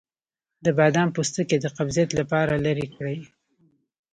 د 0.63 0.65
بادام 0.77 1.09
پوستکی 1.15 1.57
د 1.61 1.65
قبضیت 1.77 2.09
لپاره 2.19 2.53
لرې 2.65 2.87
کړئ 2.95 3.17